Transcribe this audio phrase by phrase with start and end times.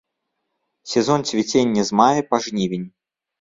[0.93, 2.89] Сезон цвіцення з мая па жнівень.